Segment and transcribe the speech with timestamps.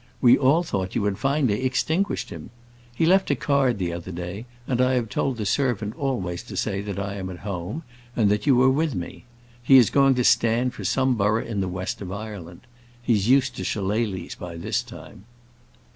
[0.19, 2.49] We all thought you had finally extinguished him.
[2.95, 6.57] He left a card the other day, and I have told the servant always to
[6.57, 7.83] say that I am at home,
[8.15, 9.25] and that you are with me.
[9.61, 12.61] He is going to stand for some borough in the west of Ireland.
[12.99, 15.25] He's used to shillelaghs by this time.